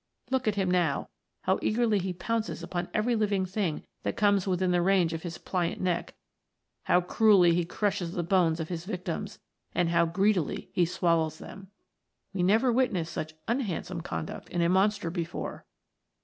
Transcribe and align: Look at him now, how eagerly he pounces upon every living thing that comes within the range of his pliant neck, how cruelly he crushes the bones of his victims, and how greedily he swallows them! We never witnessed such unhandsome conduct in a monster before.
Look 0.31 0.47
at 0.47 0.55
him 0.55 0.71
now, 0.71 1.09
how 1.43 1.59
eagerly 1.61 1.99
he 1.99 2.11
pounces 2.11 2.63
upon 2.63 2.89
every 2.91 3.15
living 3.15 3.45
thing 3.45 3.83
that 4.01 4.17
comes 4.17 4.47
within 4.47 4.71
the 4.71 4.81
range 4.81 5.13
of 5.13 5.21
his 5.21 5.37
pliant 5.37 5.79
neck, 5.79 6.15
how 6.85 7.01
cruelly 7.01 7.53
he 7.53 7.65
crushes 7.65 8.13
the 8.13 8.23
bones 8.23 8.59
of 8.59 8.69
his 8.69 8.83
victims, 8.83 9.37
and 9.75 9.89
how 9.89 10.07
greedily 10.07 10.71
he 10.73 10.85
swallows 10.85 11.37
them! 11.37 11.67
We 12.33 12.41
never 12.41 12.71
witnessed 12.73 13.13
such 13.13 13.35
unhandsome 13.47 14.01
conduct 14.01 14.49
in 14.49 14.63
a 14.63 14.69
monster 14.69 15.11
before. 15.11 15.67